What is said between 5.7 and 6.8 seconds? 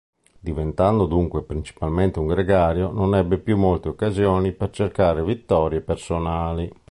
personali.